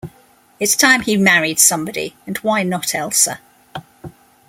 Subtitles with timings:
[0.59, 3.39] It's time he married somebody, and why not Elsa?